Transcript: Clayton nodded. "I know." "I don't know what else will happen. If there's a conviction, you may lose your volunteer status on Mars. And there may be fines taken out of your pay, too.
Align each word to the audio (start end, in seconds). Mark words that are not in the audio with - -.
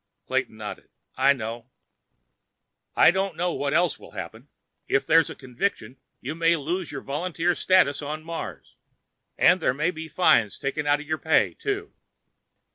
Clayton 0.25 0.57
nodded. 0.57 0.89
"I 1.15 1.31
know." 1.33 1.69
"I 2.95 3.11
don't 3.11 3.35
know 3.35 3.53
what 3.53 3.71
else 3.71 3.99
will 3.99 4.13
happen. 4.13 4.47
If 4.87 5.05
there's 5.05 5.29
a 5.29 5.35
conviction, 5.35 5.97
you 6.19 6.33
may 6.33 6.55
lose 6.55 6.91
your 6.91 7.01
volunteer 7.01 7.53
status 7.53 8.01
on 8.01 8.23
Mars. 8.23 8.77
And 9.37 9.59
there 9.59 9.75
may 9.75 9.91
be 9.91 10.07
fines 10.07 10.57
taken 10.57 10.87
out 10.87 11.01
of 11.01 11.07
your 11.07 11.19
pay, 11.19 11.53
too. 11.53 11.93